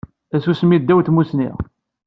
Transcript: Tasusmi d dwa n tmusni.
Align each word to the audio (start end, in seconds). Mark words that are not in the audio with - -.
Tasusmi 0.29 0.77
d 0.77 0.83
dwa 0.87 1.01
n 1.03 1.05
tmusni. 1.05 1.49